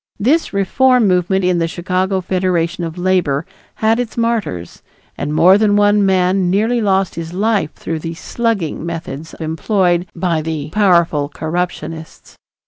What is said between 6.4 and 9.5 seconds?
nearly lost his life through the "slugging" methods